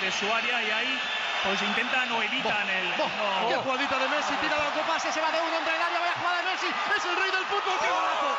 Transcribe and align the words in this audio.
de 0.00 0.10
su 0.12 0.32
área 0.32 0.62
y 0.62 0.70
ahí 0.70 1.00
pues 1.44 1.60
intentan 1.62 2.10
o 2.12 2.22
evitan 2.22 2.68
el. 2.70 2.88
No. 2.96 3.48
Qué 3.48 3.56
jugadita 3.56 3.98
de 3.98 4.08
Messi, 4.08 4.34
tira 4.40 4.56
largo 4.56 4.80
pase, 4.86 5.12
se 5.12 5.20
va 5.20 5.30
de 5.30 5.40
uno 5.40 5.56
entre 5.58 5.76
el 5.76 5.82
área, 5.82 6.00
vaya 6.00 6.14
jugada 6.18 6.38
de 6.38 6.44
Messi, 6.44 6.66
es 6.66 7.04
el 7.04 7.16
rey 7.16 7.30
del 7.30 7.44
fútbol, 7.44 7.74
qué 7.80 7.88
golazo. 7.88 8.36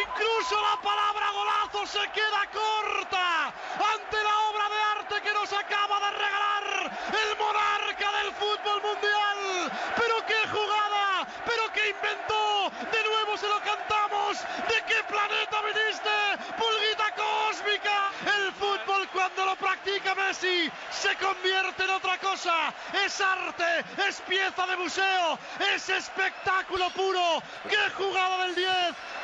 Incluso 0.00 0.60
la 0.60 0.80
palabra 0.82 1.30
golazo 1.30 1.86
se 1.86 2.10
queda 2.10 2.42
corta 2.52 3.46
ante 3.46 4.16
la 4.22 4.38
obra 4.50 4.68
de 4.68 4.82
arte 4.98 5.22
que 5.22 5.32
acaba 5.56 6.00
de 6.00 6.10
regalar 6.18 6.92
el 7.22 7.36
monarca 7.38 8.12
del 8.18 8.32
fútbol 8.34 8.82
mundial. 8.82 9.72
Pero 9.96 10.26
qué 10.26 10.40
jugada, 10.48 11.26
pero 11.44 11.72
qué 11.72 11.88
inventó. 11.90 12.70
De 12.90 13.02
nuevo 13.08 13.36
se 13.36 13.48
lo 13.48 13.60
cantamos. 13.60 14.38
¿De 14.68 14.82
qué 14.86 15.02
planeta 15.08 15.62
viniste? 15.62 16.16
Pulguita 16.56 17.08
cósmica. 17.16 18.10
El 18.26 18.52
fútbol 18.52 19.08
cuando 19.12 19.46
lo 19.46 19.56
practica 19.56 20.14
Messi 20.14 20.70
se 20.90 21.14
convierte 21.16 21.84
en 21.84 21.90
otra 21.90 22.18
cosa. 22.18 22.72
Es 23.04 23.20
arte, 23.20 23.84
es 24.08 24.20
pieza 24.22 24.66
de 24.66 24.76
museo, 24.76 25.38
es 25.74 25.88
espectáculo 25.88 26.90
puro. 26.90 27.42
¡Qué 27.68 27.90
jugada 27.96 28.44
del 28.44 28.54
10! 28.54 28.68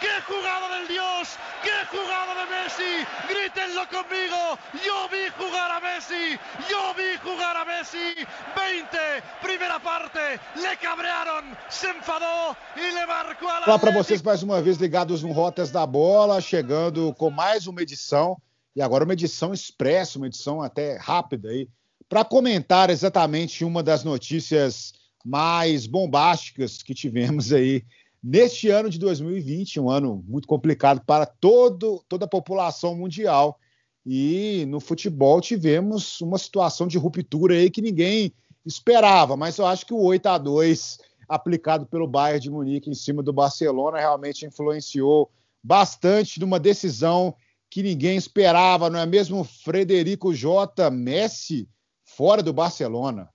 ¡Qué 0.00 0.20
jugada 0.26 0.78
del 0.78 0.88
Dios! 0.88 1.28
¡Qué 1.62 1.76
jugada 1.90 2.34
de 2.34 2.50
Messi! 2.50 3.06
Grítenlo 3.28 3.86
conmigo. 3.88 4.58
Yo 4.84 5.08
vi 5.08 5.28
jugar 5.38 5.70
a 5.70 5.80
Messi. 5.80 6.38
Yo 6.68 6.94
vi 6.94 7.16
jugar 7.22 7.56
a 7.56 7.64
Messi. 7.64 8.14
20, 8.54 9.22
primera 9.42 9.78
parte. 9.80 10.40
Le 10.56 10.76
cabrearon, 10.76 11.56
se 11.68 11.88
enfadou 11.88 12.56
e 12.76 12.90
le 12.92 13.06
marcou 13.06 13.48
a 13.48 13.64
Olá 13.66 13.78
para 13.78 13.90
vocês 13.90 14.22
mais 14.22 14.42
uma 14.42 14.60
vez 14.60 14.76
ligados 14.78 15.22
no 15.22 15.32
Rotas 15.32 15.70
da 15.70 15.86
Bola, 15.86 16.40
chegando 16.40 17.14
com 17.14 17.30
mais 17.30 17.66
uma 17.66 17.82
edição 17.82 18.36
e 18.76 18.82
agora 18.82 19.04
uma 19.04 19.12
edição 19.12 19.52
expressa, 19.52 20.18
uma 20.18 20.26
edição 20.26 20.60
até 20.60 20.96
rápida 20.96 21.50
aí, 21.50 21.68
para 22.08 22.24
comentar 22.24 22.90
exatamente 22.90 23.64
uma 23.64 23.82
das 23.82 24.02
notícias 24.02 24.92
mais 25.24 25.86
bombásticas 25.86 26.82
que 26.82 26.92
tivemos 26.94 27.52
aí 27.52 27.84
neste 28.24 28.70
ano 28.70 28.88
de 28.88 28.98
2020, 28.98 29.78
um 29.78 29.90
ano 29.90 30.24
muito 30.26 30.48
complicado 30.48 31.02
para 31.04 31.26
todo, 31.26 32.02
toda 32.08 32.24
a 32.24 32.28
população 32.28 32.96
mundial. 32.96 33.60
E 34.06 34.64
no 34.68 34.80
futebol 34.80 35.42
tivemos 35.42 36.22
uma 36.22 36.38
situação 36.38 36.86
de 36.86 36.96
ruptura 36.96 37.54
aí 37.54 37.70
que 37.70 37.82
ninguém 37.82 38.32
esperava, 38.64 39.36
mas 39.36 39.58
eu 39.58 39.66
acho 39.66 39.84
que 39.84 39.92
o 39.92 40.00
8 40.00 40.26
a 40.26 40.38
2 40.38 40.98
aplicado 41.28 41.84
pelo 41.84 42.06
Bayern 42.06 42.40
de 42.40 42.50
Munique 42.50 42.90
em 42.90 42.94
cima 42.94 43.22
do 43.22 43.32
Barcelona 43.32 43.98
realmente 43.98 44.46
influenciou 44.46 45.30
bastante 45.62 46.40
numa 46.40 46.58
decisão 46.58 47.34
que 47.70 47.82
ninguém 47.82 48.16
esperava, 48.16 48.88
não 48.88 49.00
é 49.00 49.06
mesmo? 49.06 49.44
Frederico 49.44 50.34
J. 50.34 50.90
Messi 50.90 51.68
fora 52.04 52.42
do 52.42 52.52
Barcelona. 52.52 53.28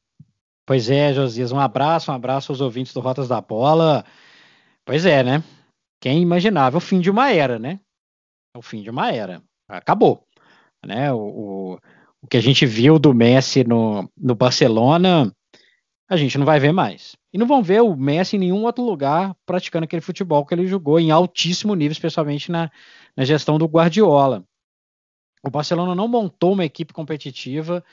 Pois 0.65 0.89
é, 0.89 1.13
Josias, 1.13 1.51
um 1.51 1.59
abraço, 1.59 2.11
um 2.11 2.13
abraço 2.13 2.51
aos 2.51 2.61
ouvintes 2.61 2.93
do 2.93 2.99
Rotas 2.99 3.27
da 3.27 3.41
Bola. 3.41 4.05
Pois 4.89 5.05
é, 5.05 5.23
né? 5.23 5.43
Quem 6.01 6.19
imaginava 6.19 6.77
o 6.77 6.81
fim 6.81 6.99
de 6.99 7.11
uma 7.11 7.31
era, 7.31 7.59
né? 7.59 7.79
O 8.57 8.61
fim 8.63 8.81
de 8.81 8.89
uma 8.89 9.11
era. 9.11 9.39
Acabou. 9.67 10.27
Né? 10.83 11.13
O, 11.13 11.19
o, 11.19 11.79
o 12.23 12.27
que 12.27 12.37
a 12.37 12.41
gente 12.41 12.65
viu 12.65 12.97
do 12.97 13.13
Messi 13.13 13.63
no, 13.63 14.11
no 14.17 14.33
Barcelona, 14.33 15.31
a 16.09 16.17
gente 16.17 16.39
não 16.39 16.45
vai 16.45 16.59
ver 16.59 16.71
mais. 16.71 17.15
E 17.31 17.37
não 17.37 17.45
vão 17.45 17.61
ver 17.61 17.83
o 17.83 17.95
Messi 17.95 18.35
em 18.35 18.39
nenhum 18.39 18.63
outro 18.63 18.83
lugar 18.83 19.35
praticando 19.45 19.83
aquele 19.83 20.01
futebol 20.01 20.43
que 20.43 20.55
ele 20.55 20.65
jogou 20.65 20.99
em 20.99 21.11
altíssimo 21.11 21.75
nível, 21.75 21.91
especialmente 21.91 22.51
na, 22.51 22.71
na 23.15 23.23
gestão 23.23 23.59
do 23.59 23.67
Guardiola. 23.67 24.43
O 25.43 25.51
Barcelona 25.51 25.93
não 25.93 26.07
montou 26.07 26.53
uma 26.53 26.65
equipe 26.65 26.93
competitiva 26.93 27.85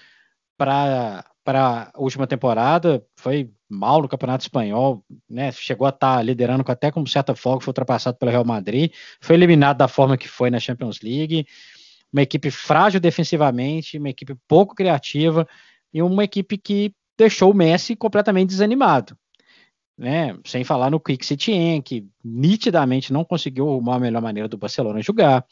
para 0.57 1.27
a 1.47 1.93
última 1.99 2.27
temporada, 2.27 3.07
foi 3.19 3.53
mal 3.69 4.01
no 4.01 4.09
Campeonato 4.09 4.45
Espanhol, 4.45 5.05
né? 5.29 5.51
Chegou 5.53 5.87
a 5.87 5.91
estar 5.91 6.17
tá 6.17 6.23
liderando 6.23 6.65
até 6.67 6.91
com 6.91 7.05
certa 7.07 7.35
folga, 7.35 7.65
foi 7.65 7.71
ultrapassado 7.71 8.17
pelo 8.17 8.31
Real 8.31 8.45
Madrid, 8.45 8.93
foi 9.21 9.35
eliminado 9.37 9.79
da 9.79 9.89
forma 9.89 10.17
que 10.17 10.29
foi 10.29 10.51
na 10.51 10.61
Champions 10.61 11.01
League. 11.01 11.47
Uma 12.13 12.23
equipe 12.23 12.51
frágil 12.51 13.01
defensivamente, 13.01 13.99
uma 13.99 14.09
equipe 14.09 14.35
pouco 14.47 14.75
criativa 14.75 15.47
e 15.93 16.01
uma 16.03 16.25
equipe 16.25 16.57
que 16.57 16.95
deixou 17.19 17.51
o 17.51 17.55
Messi 17.55 17.97
completamente 17.97 18.51
desanimado. 18.51 19.17
Né? 19.99 20.37
Sem 20.45 20.63
falar 20.63 20.91
no 20.91 21.01
Quick 21.01 21.25
Setien, 21.25 21.81
que 21.81 22.07
nitidamente 22.23 23.13
não 23.13 23.25
conseguiu 23.25 23.69
arrumar 23.69 23.97
a 23.97 24.01
melhor 24.01 24.23
maneira 24.23 24.49
do 24.49 24.59
Barcelona 24.59 25.01
jogar. 25.03 25.45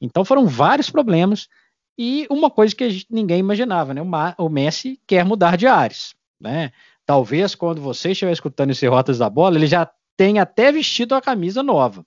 Então 0.00 0.24
foram 0.24 0.46
vários 0.46 0.90
problemas 0.90 1.48
e 1.96 2.26
uma 2.28 2.50
coisa 2.50 2.74
que 2.74 2.90
gente, 2.90 3.06
ninguém 3.08 3.38
imaginava, 3.38 3.94
né? 3.94 4.02
O, 4.02 4.44
o, 4.44 4.48
Messi 4.48 5.00
quer 5.06 5.24
mudar 5.24 5.56
de 5.56 5.66
ares, 5.66 6.14
né? 6.40 6.72
Talvez 7.06 7.54
quando 7.54 7.80
você 7.80 8.12
estiver 8.12 8.32
escutando 8.32 8.70
esse 8.70 8.86
Rotas 8.86 9.18
da 9.18 9.28
Bola, 9.28 9.56
ele 9.56 9.66
já 9.66 9.90
tenha 10.16 10.42
até 10.42 10.72
vestido 10.72 11.14
a 11.14 11.20
camisa 11.20 11.62
nova. 11.62 12.04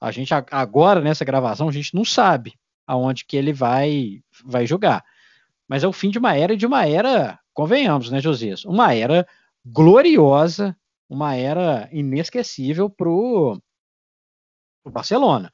A 0.00 0.10
gente 0.10 0.32
agora 0.50 1.00
nessa 1.00 1.24
gravação 1.24 1.68
a 1.68 1.72
gente 1.72 1.94
não 1.94 2.04
sabe 2.04 2.54
aonde 2.86 3.24
que 3.24 3.36
ele 3.36 3.52
vai 3.52 4.20
vai 4.44 4.66
jogar. 4.66 5.04
Mas 5.68 5.84
é 5.84 5.88
o 5.88 5.92
fim 5.92 6.10
de 6.10 6.18
uma 6.18 6.36
era 6.36 6.52
e 6.52 6.56
de 6.56 6.66
uma 6.66 6.86
era, 6.86 7.38
convenhamos, 7.54 8.10
né, 8.10 8.20
Josias? 8.20 8.64
Uma 8.64 8.94
era 8.94 9.26
gloriosa, 9.64 10.76
uma 11.08 11.34
era 11.36 11.88
inesquecível 11.92 12.90
pro, 12.90 13.60
pro 14.82 14.92
Barcelona 14.92 15.52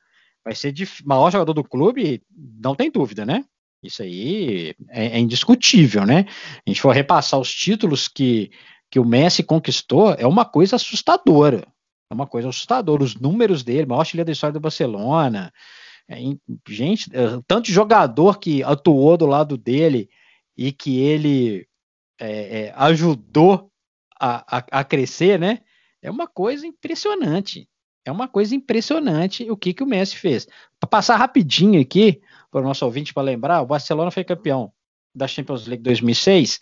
vai 0.48 0.54
ser 0.54 0.72
de 0.72 0.88
maior 1.04 1.30
jogador 1.30 1.52
do 1.52 1.62
clube, 1.62 2.22
não 2.34 2.74
tem 2.74 2.90
dúvida, 2.90 3.26
né? 3.26 3.44
Isso 3.82 4.02
aí 4.02 4.74
é, 4.88 5.06
é, 5.06 5.18
indiscutível, 5.18 6.04
né? 6.04 6.26
A 6.66 6.70
gente 6.70 6.80
for 6.80 6.92
repassar 6.92 7.38
os 7.38 7.52
títulos 7.52 8.08
que, 8.08 8.50
que 8.90 8.98
o 8.98 9.04
Messi 9.04 9.42
conquistou, 9.42 10.12
é 10.14 10.26
uma 10.26 10.44
coisa 10.44 10.76
assustadora. 10.76 11.66
É 12.10 12.14
uma 12.14 12.26
coisa 12.26 12.48
assustadora. 12.48 13.04
Os 13.04 13.14
números 13.14 13.62
dele, 13.62 13.86
maior 13.86 14.00
artilheiro 14.00 14.26
da 14.26 14.32
história 14.32 14.52
do 14.52 14.60
Barcelona. 14.60 15.52
É, 16.08 16.16
gente, 16.68 17.08
é, 17.14 17.40
tanto 17.46 17.70
jogador 17.70 18.38
que 18.38 18.62
atuou 18.62 19.16
do 19.16 19.26
lado 19.26 19.56
dele 19.56 20.08
e 20.56 20.72
que 20.72 20.98
ele 20.98 21.68
é, 22.18 22.66
é 22.66 22.72
ajudou 22.76 23.70
a, 24.18 24.56
a, 24.56 24.80
a 24.80 24.84
crescer, 24.84 25.38
né? 25.38 25.60
É 26.02 26.10
uma 26.10 26.26
coisa 26.26 26.66
impressionante. 26.66 27.68
É 28.04 28.10
uma 28.10 28.26
coisa 28.26 28.54
impressionante 28.54 29.48
o 29.50 29.56
que, 29.56 29.74
que 29.74 29.82
o 29.82 29.86
Messi 29.86 30.16
fez. 30.16 30.48
Para 30.80 30.88
passar 30.88 31.16
rapidinho 31.16 31.80
aqui, 31.80 32.20
para 32.50 32.60
o 32.60 32.64
nosso 32.64 32.84
ouvinte 32.84 33.12
para 33.14 33.22
lembrar, 33.22 33.62
o 33.62 33.66
Barcelona 33.66 34.10
foi 34.10 34.24
campeão 34.24 34.72
da 35.14 35.26
Champions 35.26 35.66
League 35.66 35.82
2006 35.82 36.60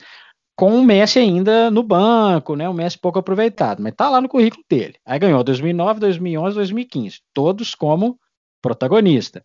com 0.56 0.74
o 0.78 0.84
Messi 0.84 1.19
ainda 1.19 1.70
no 1.70 1.82
banco, 1.82 2.56
né? 2.56 2.69
O 2.69 2.72
Messi 2.72 2.98
pouco 2.98 3.19
aproveitado, 3.19 3.82
mas 3.82 3.94
tá 3.94 4.08
lá 4.08 4.20
no 4.20 4.28
currículo 4.28 4.64
dele. 4.69 4.94
Aí 5.04 5.19
ganhou 5.19 5.44
2009, 5.44 6.00
2011, 6.00 6.54
2015, 6.56 7.20
todos 7.34 7.74
como 7.74 8.19
protagonista. 8.62 9.44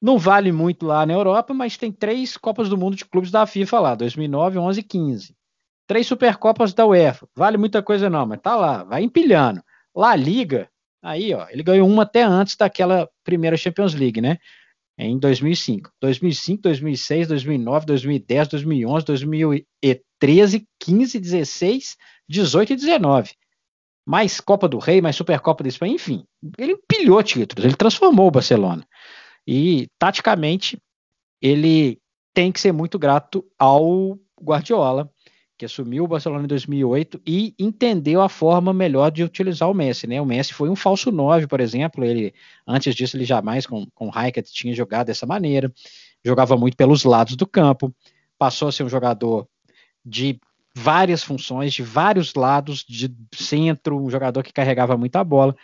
Não 0.00 0.18
vale 0.18 0.50
muito 0.50 0.86
lá 0.86 1.04
na 1.04 1.12
Europa, 1.12 1.52
mas 1.52 1.76
tem 1.76 1.92
três 1.92 2.36
Copas 2.36 2.68
do 2.68 2.78
Mundo 2.78 2.96
de 2.96 3.04
clubes 3.04 3.30
da 3.30 3.46
FIFA 3.46 3.80
lá, 3.80 3.94
2009, 3.94 4.58
11 4.58 4.80
e 4.80 4.82
15. 4.82 5.36
Três 5.86 6.06
Supercopas 6.06 6.72
da 6.72 6.86
UEFA. 6.86 7.28
Vale 7.36 7.58
muita 7.58 7.82
coisa 7.82 8.08
não, 8.08 8.26
mas 8.26 8.40
tá 8.40 8.56
lá, 8.56 8.84
vai 8.84 9.02
empilhando. 9.02 9.62
La 9.94 10.16
Liga, 10.16 10.70
Aí, 11.02 11.34
ó, 11.34 11.48
ele 11.50 11.64
ganhou 11.64 11.88
uma 11.88 12.04
até 12.04 12.22
antes 12.22 12.54
daquela 12.54 13.08
primeira 13.24 13.56
Champions 13.56 13.92
League, 13.92 14.20
né? 14.20 14.38
Em 14.98 15.18
2005. 15.18 15.90
2005, 16.00 16.62
2006, 16.62 17.28
2009, 17.28 17.86
2010, 17.86 18.48
2011, 18.48 19.04
2013, 19.06 20.68
15, 20.78 21.20
16, 21.20 21.96
18 22.28 22.72
e 22.72 22.76
19. 22.76 23.30
Mais 24.06 24.40
Copa 24.40 24.68
do 24.68 24.78
Rei, 24.78 25.00
mais 25.00 25.16
Supercopa 25.16 25.62
da 25.62 25.68
Espanha, 25.68 25.94
enfim. 25.94 26.24
Ele 26.58 26.72
empilhou 26.72 27.22
títulos, 27.22 27.64
ele 27.64 27.76
transformou 27.76 28.26
o 28.26 28.30
Barcelona. 28.30 28.86
E, 29.46 29.88
taticamente, 29.98 30.78
ele 31.40 31.98
tem 32.34 32.52
que 32.52 32.60
ser 32.60 32.72
muito 32.72 32.98
grato 32.98 33.44
ao 33.58 34.18
Guardiola, 34.40 35.10
que 35.62 35.66
assumiu 35.66 36.02
o 36.02 36.08
Barcelona 36.08 36.42
em 36.42 36.48
2008 36.48 37.22
e 37.24 37.54
entendeu 37.56 38.20
a 38.20 38.28
forma 38.28 38.74
melhor 38.74 39.12
de 39.12 39.22
utilizar 39.22 39.70
o 39.70 39.74
Messi, 39.74 40.08
né? 40.08 40.20
O 40.20 40.26
Messi 40.26 40.52
foi 40.52 40.68
um 40.68 40.74
falso 40.74 41.12
9, 41.12 41.46
por 41.46 41.60
exemplo, 41.60 42.04
ele 42.04 42.34
antes 42.66 42.96
disso 42.96 43.16
ele 43.16 43.24
jamais 43.24 43.64
com 43.64 43.86
com 43.94 44.08
Raikkonen 44.08 44.50
tinha 44.52 44.74
jogado 44.74 45.06
dessa 45.06 45.24
maneira, 45.24 45.72
jogava 46.24 46.56
muito 46.56 46.76
pelos 46.76 47.04
lados 47.04 47.36
do 47.36 47.46
campo, 47.46 47.94
passou 48.36 48.66
a 48.66 48.72
ser 48.72 48.82
um 48.82 48.88
jogador 48.88 49.46
de 50.04 50.40
várias 50.74 51.22
funções, 51.22 51.72
de 51.72 51.84
vários 51.84 52.34
lados, 52.34 52.84
de 52.84 53.14
centro, 53.32 54.02
um 54.02 54.10
jogador 54.10 54.42
que 54.42 54.52
carregava 54.52 54.96
muita 54.96 55.22
bola 55.22 55.54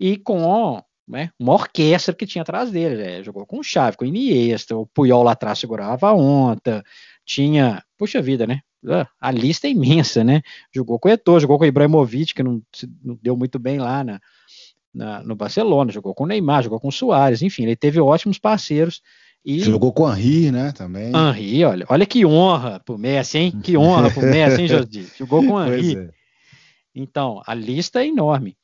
e 0.00 0.16
com 0.16 0.82
né, 1.06 1.30
uma 1.38 1.52
orquestra 1.52 2.12
que 2.12 2.26
tinha 2.26 2.42
atrás 2.42 2.72
dele, 2.72 2.96
né? 2.96 3.22
jogou 3.22 3.46
com 3.46 3.60
o 3.60 3.62
Xavi, 3.62 3.96
com 3.96 4.04
o 4.04 4.08
Iniesta, 4.08 4.76
o 4.76 4.86
Puyol 4.86 5.22
lá 5.22 5.32
atrás 5.32 5.60
segurava 5.60 6.08
a 6.08 6.14
onda, 6.14 6.82
tinha 7.24 7.80
puxa 7.96 8.20
vida, 8.20 8.44
né? 8.44 8.60
Ah, 8.88 9.08
a 9.20 9.30
lista 9.30 9.66
é 9.66 9.70
imensa, 9.70 10.22
né? 10.22 10.42
Jogou 10.74 10.98
com 10.98 11.08
o 11.08 11.12
Eto'o, 11.12 11.40
jogou 11.40 11.58
com 11.58 11.64
o 11.64 11.66
Ibrahimovic, 11.66 12.34
que 12.34 12.42
não, 12.42 12.62
não 13.02 13.18
deu 13.22 13.36
muito 13.36 13.58
bem 13.58 13.78
lá 13.78 14.04
na, 14.04 14.20
na, 14.94 15.22
no 15.22 15.34
Barcelona, 15.34 15.92
jogou 15.92 16.14
com 16.14 16.24
o 16.24 16.26
Neymar, 16.26 16.62
jogou 16.62 16.80
com 16.80 16.88
o 16.88 16.92
Soares, 16.92 17.42
enfim, 17.42 17.64
ele 17.64 17.76
teve 17.76 18.00
ótimos 18.00 18.38
parceiros. 18.38 19.02
E... 19.44 19.60
Jogou 19.60 19.92
com 19.92 20.04
o 20.04 20.12
Henri, 20.12 20.50
né, 20.50 20.72
também. 20.72 21.12
Henri, 21.14 21.64
olha, 21.64 21.86
olha 21.88 22.06
que 22.06 22.24
honra 22.24 22.80
pro 22.80 22.98
Messi, 22.98 23.38
hein? 23.38 23.60
Que 23.62 23.76
honra 23.76 24.10
pro 24.10 24.22
Messi, 24.22 24.62
hein, 24.62 24.68
Jordi? 24.68 25.06
Jogou 25.16 25.44
com 25.44 25.52
o 25.52 25.64
Henri. 25.64 25.98
É. 25.98 26.10
Então, 26.94 27.42
a 27.46 27.54
lista 27.54 28.02
é 28.02 28.08
enorme, 28.08 28.56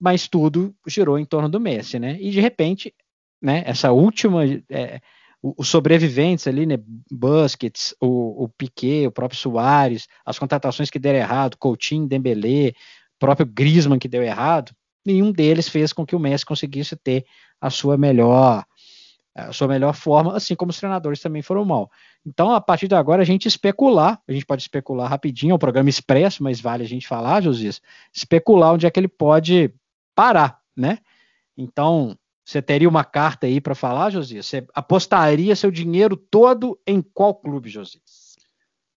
mas 0.00 0.28
tudo 0.28 0.74
girou 0.86 1.18
em 1.18 1.24
torno 1.24 1.48
do 1.48 1.60
Messi, 1.60 1.98
né? 1.98 2.16
E 2.20 2.30
de 2.30 2.40
repente, 2.40 2.94
né, 3.42 3.62
essa 3.66 3.90
última, 3.90 4.44
é, 4.70 5.00
os 5.42 5.68
sobreviventes 5.68 6.46
ali, 6.46 6.64
né, 6.64 6.78
Busquets, 7.10 7.94
o, 8.00 8.44
o 8.44 8.48
Piquet, 8.48 9.08
o 9.08 9.12
próprio 9.12 9.38
Soares, 9.38 10.06
as 10.24 10.38
contratações 10.38 10.88
que 10.88 10.98
deram 10.98 11.18
errado, 11.18 11.56
Coutinho, 11.58 12.06
Dembélé, 12.06 12.72
próprio 13.18 13.46
Griezmann 13.46 13.98
que 13.98 14.08
deu 14.08 14.22
errado, 14.22 14.72
nenhum 15.04 15.32
deles 15.32 15.68
fez 15.68 15.92
com 15.92 16.06
que 16.06 16.14
o 16.14 16.18
Messi 16.18 16.46
conseguisse 16.46 16.96
ter 16.96 17.24
a 17.60 17.70
sua 17.70 17.96
melhor 17.96 18.64
a 19.34 19.50
sua 19.50 19.66
melhor 19.66 19.94
forma, 19.94 20.36
assim 20.36 20.54
como 20.54 20.70
os 20.70 20.76
treinadores 20.76 21.18
também 21.18 21.40
foram 21.40 21.64
mal. 21.64 21.90
Então, 22.26 22.52
a 22.52 22.60
partir 22.60 22.86
de 22.86 22.94
agora, 22.94 23.22
a 23.22 23.24
gente 23.24 23.48
especular, 23.48 24.20
a 24.28 24.32
gente 24.32 24.44
pode 24.44 24.60
especular 24.60 25.08
rapidinho, 25.08 25.52
é 25.52 25.54
um 25.54 25.58
programa 25.58 25.88
expresso, 25.88 26.42
mas 26.42 26.60
vale 26.60 26.84
a 26.84 26.86
gente 26.86 27.08
falar, 27.08 27.40
Josias, 27.40 27.80
especular 28.14 28.74
onde 28.74 28.86
é 28.86 28.90
que 28.90 29.00
ele 29.00 29.08
pode 29.08 29.72
parar, 30.14 30.60
né? 30.76 30.98
Então, 31.56 32.14
você 32.44 32.60
teria 32.60 32.88
uma 32.88 33.04
carta 33.04 33.46
aí 33.46 33.60
para 33.60 33.74
falar, 33.74 34.10
Josias? 34.10 34.46
Você 34.46 34.66
apostaria 34.74 35.54
seu 35.54 35.70
dinheiro 35.70 36.16
todo 36.16 36.78
em 36.86 37.00
qual 37.00 37.34
clube, 37.34 37.68
Josias? 37.68 38.36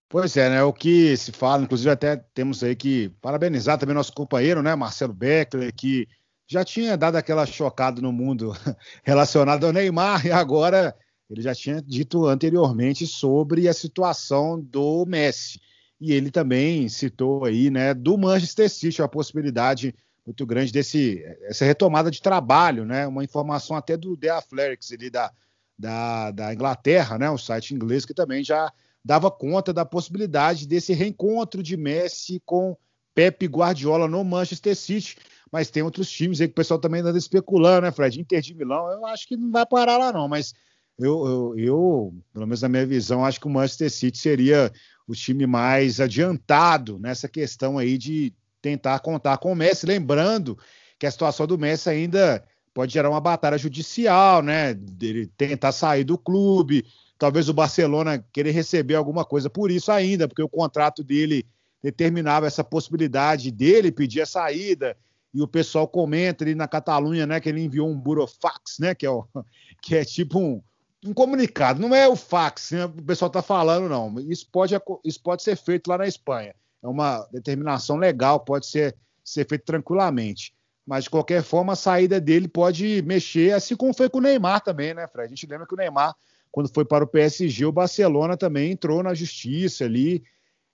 Pois 0.09 0.35
é, 0.37 0.49
né? 0.49 0.63
O 0.63 0.73
que 0.73 1.15
se 1.17 1.31
fala, 1.31 1.63
inclusive 1.63 1.89
até 1.89 2.15
temos 2.33 2.63
aí 2.63 2.75
que 2.75 3.09
parabenizar 3.21 3.77
também 3.77 3.95
nosso 3.95 4.13
companheiro, 4.13 4.61
né, 4.61 4.75
Marcelo 4.75 5.13
Beckler, 5.13 5.73
que 5.73 6.07
já 6.47 6.63
tinha 6.63 6.95
dado 6.95 7.15
aquela 7.15 7.45
chocada 7.45 8.01
no 8.01 8.11
mundo 8.11 8.53
relacionado 9.03 9.65
ao 9.65 9.73
Neymar 9.73 10.25
e 10.25 10.31
agora 10.31 10.95
ele 11.29 11.41
já 11.41 11.55
tinha 11.55 11.81
dito 11.81 12.27
anteriormente 12.27 13.07
sobre 13.07 13.67
a 13.67 13.73
situação 13.73 14.59
do 14.61 15.05
Messi. 15.07 15.59
E 15.99 16.13
ele 16.13 16.29
também 16.29 16.87
citou 16.87 17.45
aí, 17.45 17.71
né, 17.71 17.93
do 17.93 18.17
Manchester 18.17 18.69
City 18.69 19.01
a 19.01 19.07
possibilidade 19.07 19.95
muito 20.25 20.45
grande 20.45 20.71
desse 20.71 21.23
essa 21.43 21.63
retomada 21.63 22.09
de 22.09 22.21
trabalho, 22.21 22.85
né? 22.85 23.05
Uma 23.05 23.23
informação 23.23 23.75
até 23.75 23.95
do 23.95 24.17
The 24.17 24.29
Athletics 24.29 24.91
ali 24.91 25.09
da, 25.09 25.31
da, 25.77 26.31
da 26.31 26.53
Inglaterra, 26.53 27.17
né? 27.17 27.29
O 27.29 27.37
site 27.37 27.75
inglês 27.75 28.05
que 28.05 28.13
também 28.13 28.43
já 28.43 28.71
dava 29.03 29.29
conta 29.29 29.71
da 29.71 29.85
possibilidade 29.85 30.67
desse 30.67 30.93
reencontro 30.93 31.61
de 31.61 31.77
Messi 31.77 32.41
com 32.43 32.75
Pepe 33.13 33.45
Guardiola 33.45 34.07
no 34.07 34.23
Manchester 34.23 34.75
City. 34.75 35.15
Mas 35.51 35.69
tem 35.69 35.83
outros 35.83 36.09
times 36.09 36.41
aí 36.41 36.47
que 36.47 36.53
o 36.53 36.55
pessoal 36.55 36.79
também 36.79 37.01
anda 37.01 37.17
especulando, 37.17 37.81
né, 37.83 37.91
Fred? 37.91 38.19
Inter 38.19 38.41
de 38.41 38.55
Milão, 38.55 38.91
eu 38.91 39.05
acho 39.05 39.27
que 39.27 39.37
não 39.37 39.51
vai 39.51 39.65
parar 39.65 39.97
lá, 39.97 40.11
não. 40.11 40.27
Mas 40.27 40.55
eu, 40.97 41.25
eu, 41.25 41.59
eu, 41.59 42.13
pelo 42.33 42.47
menos 42.47 42.63
na 42.63 42.69
minha 42.69 42.85
visão, 42.85 43.23
acho 43.23 43.39
que 43.39 43.47
o 43.47 43.49
Manchester 43.49 43.91
City 43.91 44.17
seria 44.17 44.71
o 45.07 45.13
time 45.13 45.45
mais 45.45 45.99
adiantado 45.99 46.97
nessa 46.97 47.29
questão 47.29 47.77
aí 47.77 47.97
de 47.97 48.33
tentar 48.65 48.97
contar 48.97 49.37
com 49.37 49.51
o 49.51 49.55
Messi, 49.55 49.85
lembrando 49.85 50.57
que 50.97 51.05
a 51.05 51.11
situação 51.11 51.45
do 51.45 51.55
Messi 51.55 51.87
ainda 51.87 52.43
pode 52.73 52.91
gerar 52.91 53.11
uma 53.11 53.21
batalha 53.21 53.59
judicial, 53.59 54.41
né? 54.41 54.73
Dele 54.73 55.27
tentar 55.37 55.71
sair 55.71 56.03
do 56.03 56.17
clube, 56.17 56.83
talvez 57.15 57.47
o 57.47 57.53
Barcelona 57.53 58.25
querer 58.33 58.49
receber 58.49 58.95
alguma 58.95 59.23
coisa 59.23 59.51
por 59.51 59.69
isso 59.69 59.91
ainda, 59.91 60.27
porque 60.27 60.41
o 60.41 60.49
contrato 60.49 61.03
dele 61.03 61.45
determinava 61.83 62.47
essa 62.47 62.63
possibilidade 62.63 63.51
dele 63.51 63.91
pedir 63.91 64.21
a 64.21 64.25
saída. 64.25 64.97
E 65.31 65.43
o 65.43 65.47
pessoal 65.47 65.87
comenta 65.87 66.43
ali 66.43 66.55
na 66.55 66.67
Catalunha, 66.67 67.27
né, 67.27 67.39
que 67.39 67.49
ele 67.49 67.61
enviou 67.61 67.87
um 67.87 67.99
burofax, 67.99 68.79
né, 68.79 68.95
que 68.95 69.05
é, 69.05 69.11
o, 69.11 69.27
que 69.79 69.95
é 69.95 70.03
tipo 70.03 70.39
um, 70.39 70.59
um 71.05 71.13
comunicado. 71.13 71.79
Não 71.79 71.93
é 71.93 72.07
o 72.07 72.15
fax, 72.15 72.71
né, 72.71 72.85
o 72.85 73.03
pessoal 73.03 73.27
está 73.27 73.43
falando, 73.43 73.87
não. 73.87 74.19
Isso 74.21 74.49
pode, 74.51 74.73
isso 75.03 75.21
pode 75.21 75.43
ser 75.43 75.55
feito 75.55 75.87
lá 75.87 75.99
na 75.99 76.07
Espanha 76.07 76.55
é 76.85 76.87
uma 76.87 77.27
determinação 77.31 77.97
legal, 77.97 78.39
pode 78.39 78.67
ser, 78.67 78.95
ser 79.23 79.47
feito 79.47 79.65
tranquilamente. 79.65 80.53
Mas, 80.85 81.05
de 81.05 81.09
qualquer 81.09 81.41
forma, 81.41 81.73
a 81.73 81.75
saída 81.75 82.21
dele 82.21 82.47
pode 82.47 83.01
mexer, 83.01 83.53
assim 83.53 83.75
como 83.75 83.91
foi 83.91 84.07
com 84.07 84.19
o 84.19 84.21
Neymar 84.21 84.61
também, 84.61 84.93
né, 84.93 85.07
Fred? 85.07 85.25
A 85.25 85.29
gente 85.29 85.47
lembra 85.47 85.65
que 85.65 85.73
o 85.73 85.77
Neymar, 85.77 86.15
quando 86.51 86.71
foi 86.71 86.85
para 86.85 87.03
o 87.03 87.07
PSG, 87.07 87.65
o 87.65 87.71
Barcelona 87.71 88.37
também 88.37 88.71
entrou 88.71 89.01
na 89.01 89.15
justiça 89.15 89.83
ali. 89.85 90.23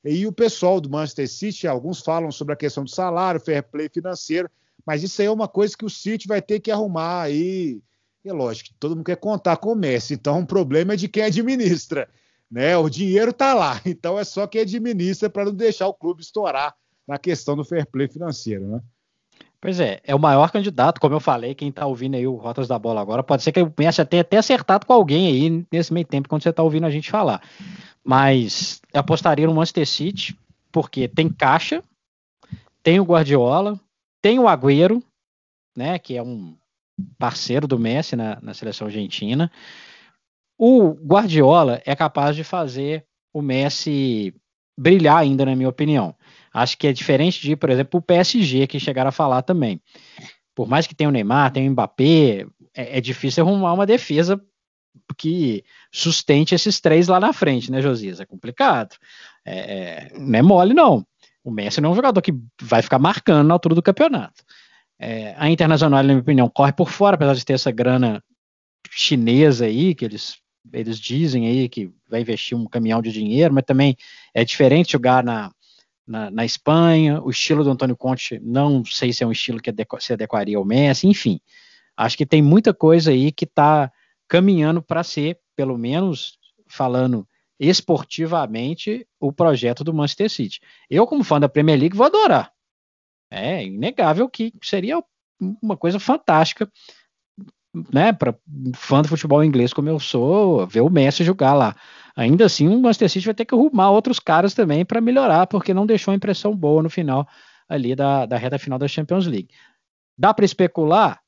E 0.03 0.27
o 0.27 0.33
pessoal 0.33 0.81
do 0.81 0.89
Manchester 0.89 1.29
City, 1.29 1.65
alguns 1.65 2.01
falam 2.01 2.29
sobre 2.29 2.53
a 2.53 2.57
questão 2.57 2.83
do 2.83 2.89
salário, 2.89 3.39
fair 3.39 3.63
play 3.63 3.87
financeiro, 3.87 4.49
mas 4.85 5.03
isso 5.03 5.21
aí 5.21 5.27
é 5.27 5.31
uma 5.31 5.47
coisa 5.47 5.77
que 5.77 5.85
o 5.85 5.89
City 5.89 6.27
vai 6.27 6.41
ter 6.41 6.59
que 6.59 6.71
arrumar 6.71 7.21
aí. 7.21 7.81
E 8.25 8.29
é 8.29 8.33
lógico, 8.33 8.71
todo 8.79 8.97
mundo 8.97 9.05
quer 9.05 9.15
contar 9.15 9.57
com 9.57 9.71
o 9.71 9.75
Messi, 9.75 10.15
então 10.15 10.41
o 10.41 10.45
problema 10.45 10.93
é 10.93 10.97
de 10.97 11.07
quem 11.07 11.23
administra 11.23 12.09
né? 12.51 12.75
O 12.75 12.89
dinheiro 12.89 13.31
está 13.31 13.53
lá, 13.53 13.79
então 13.85 14.19
é 14.19 14.23
só 14.23 14.45
quem 14.45 14.61
administra 14.61 15.29
para 15.29 15.45
não 15.45 15.53
deixar 15.53 15.87
o 15.87 15.93
clube 15.93 16.21
estourar 16.21 16.75
na 17.07 17.17
questão 17.17 17.55
do 17.55 17.63
fair 17.63 17.87
play 17.89 18.07
financeiro, 18.07 18.67
né? 18.67 18.81
Pois 19.59 19.79
é, 19.79 20.01
é 20.03 20.15
o 20.15 20.19
maior 20.19 20.51
candidato, 20.51 20.99
como 20.99 21.13
eu 21.13 21.19
falei, 21.19 21.53
quem 21.53 21.69
está 21.69 21.85
ouvindo 21.85 22.15
aí 22.15 22.25
o 22.25 22.35
Rotas 22.35 22.67
da 22.67 22.79
Bola 22.79 22.99
agora, 22.99 23.21
pode 23.21 23.43
ser 23.43 23.51
que 23.51 23.61
o 23.61 23.71
Messi 23.77 24.03
tenha 24.05 24.21
até 24.21 24.37
acertado 24.37 24.87
com 24.87 24.93
alguém 24.93 25.27
aí 25.27 25.65
nesse 25.71 25.93
meio 25.93 26.05
tempo, 26.05 26.27
quando 26.27 26.41
você 26.41 26.49
está 26.49 26.63
ouvindo 26.63 26.87
a 26.87 26.89
gente 26.89 27.11
falar. 27.11 27.43
Mas 28.03 28.81
eu 28.91 28.99
apostaria 28.99 29.45
no 29.45 29.53
Manchester 29.53 29.87
City, 29.87 30.35
porque 30.71 31.07
tem 31.07 31.29
caixa, 31.29 31.83
tem 32.81 32.99
o 32.99 33.03
Guardiola, 33.03 33.79
tem 34.19 34.39
o 34.39 34.47
Agüero, 34.47 35.03
né, 35.77 35.99
que 35.99 36.17
é 36.17 36.23
um 36.23 36.55
parceiro 37.19 37.67
do 37.67 37.77
Messi 37.77 38.15
na, 38.15 38.39
na 38.41 38.55
seleção 38.55 38.87
argentina, 38.87 39.51
o 40.63 40.91
Guardiola 40.91 41.81
é 41.87 41.95
capaz 41.95 42.35
de 42.35 42.43
fazer 42.43 43.03
o 43.33 43.41
Messi 43.41 44.31
brilhar 44.77 45.17
ainda, 45.17 45.43
na 45.43 45.55
minha 45.55 45.67
opinião. 45.67 46.15
Acho 46.53 46.77
que 46.77 46.85
é 46.85 46.93
diferente 46.93 47.41
de, 47.41 47.55
por 47.55 47.71
exemplo, 47.71 47.99
o 47.99 48.03
PSG, 48.03 48.67
que 48.67 48.79
chegaram 48.79 49.09
a 49.09 49.11
falar 49.11 49.41
também. 49.41 49.81
Por 50.53 50.67
mais 50.67 50.85
que 50.85 50.93
tenha 50.93 51.09
o 51.09 51.11
Neymar, 51.11 51.51
tenha 51.51 51.67
o 51.67 51.71
Mbappé, 51.71 52.45
é, 52.75 52.99
é 52.99 53.01
difícil 53.01 53.43
arrumar 53.43 53.73
uma 53.73 53.87
defesa 53.87 54.39
que 55.17 55.63
sustente 55.91 56.53
esses 56.53 56.79
três 56.79 57.07
lá 57.07 57.19
na 57.19 57.33
frente, 57.33 57.71
né, 57.71 57.81
Josias? 57.81 58.19
É 58.19 58.25
complicado. 58.27 58.95
É, 59.43 59.57
é, 59.57 60.19
não 60.19 60.37
é 60.37 60.41
mole, 60.43 60.75
não. 60.75 61.03
O 61.43 61.49
Messi 61.49 61.81
não 61.81 61.89
é 61.89 61.93
um 61.93 61.95
jogador 61.95 62.21
que 62.21 62.35
vai 62.61 62.83
ficar 62.83 62.99
marcando 62.99 63.47
na 63.47 63.55
altura 63.55 63.73
do 63.73 63.81
campeonato. 63.81 64.43
É, 64.99 65.33
a 65.39 65.49
Internacional, 65.49 66.03
na 66.03 66.09
minha 66.09 66.19
opinião, 66.19 66.47
corre 66.47 66.71
por 66.71 66.91
fora, 66.91 67.15
apesar 67.15 67.33
de 67.33 67.43
ter 67.43 67.53
essa 67.53 67.71
grana 67.71 68.23
chinesa 68.91 69.65
aí, 69.65 69.95
que 69.95 70.05
eles 70.05 70.40
eles 70.71 70.99
dizem 70.99 71.47
aí 71.47 71.69
que 71.69 71.91
vai 72.09 72.21
investir 72.21 72.57
um 72.57 72.65
caminhão 72.65 73.01
de 73.01 73.11
dinheiro, 73.11 73.53
mas 73.53 73.63
também 73.65 73.95
é 74.33 74.43
diferente 74.43 74.93
jogar 74.93 75.23
na, 75.23 75.51
na, 76.05 76.29
na 76.29 76.45
Espanha. 76.45 77.21
O 77.21 77.29
estilo 77.29 77.63
do 77.63 77.71
Antônio 77.71 77.97
Conte, 77.97 78.39
não 78.39 78.83
sei 78.85 79.11
se 79.13 79.23
é 79.23 79.27
um 79.27 79.31
estilo 79.31 79.61
que 79.61 79.73
se 79.99 80.13
adequaria 80.13 80.57
ao 80.57 80.65
Messi, 80.65 81.07
enfim. 81.07 81.39
Acho 81.95 82.17
que 82.17 82.25
tem 82.25 82.41
muita 82.41 82.73
coisa 82.73 83.11
aí 83.11 83.31
que 83.31 83.45
está 83.45 83.91
caminhando 84.27 84.81
para 84.81 85.03
ser, 85.03 85.39
pelo 85.55 85.77
menos 85.77 86.37
falando 86.67 87.27
esportivamente, 87.59 89.05
o 89.19 89.31
projeto 89.31 89.83
do 89.83 89.93
Manchester 89.93 90.29
City. 90.29 90.59
Eu, 90.89 91.05
como 91.05 91.23
fã 91.23 91.39
da 91.39 91.49
Premier 91.49 91.79
League, 91.79 91.95
vou 91.95 92.07
adorar. 92.07 92.51
É 93.29 93.63
inegável 93.63 94.27
que 94.27 94.53
seria 94.63 95.01
uma 95.61 95.77
coisa 95.77 95.99
fantástica 95.99 96.71
né, 97.91 98.11
para 98.11 98.35
fã 98.75 99.01
do 99.01 99.07
futebol 99.07 99.43
inglês 99.43 99.73
como 99.73 99.89
eu 99.89 99.99
sou, 99.99 100.67
ver 100.67 100.81
o 100.81 100.89
Messi 100.89 101.23
jogar 101.23 101.53
lá. 101.53 101.75
Ainda 102.15 102.45
assim, 102.45 102.67
o 102.67 102.79
Manchester 102.79 103.09
City 103.09 103.25
vai 103.25 103.33
ter 103.33 103.45
que 103.45 103.55
arrumar 103.55 103.91
outros 103.91 104.19
caras 104.19 104.53
também 104.53 104.83
para 104.85 104.99
melhorar, 104.99 105.47
porque 105.47 105.73
não 105.73 105.85
deixou 105.85 106.13
impressão 106.13 106.55
boa 106.55 106.83
no 106.83 106.89
final 106.89 107.27
ali 107.69 107.95
da, 107.95 108.25
da 108.25 108.37
reta 108.37 108.59
final 108.59 108.77
da 108.77 108.87
Champions 108.87 109.25
League. 109.25 109.49
Dá 110.17 110.33
para 110.33 110.43
especular? 110.43 111.21